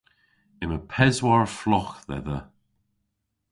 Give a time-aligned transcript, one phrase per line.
[0.63, 2.39] Yma peswar flogh dhedha.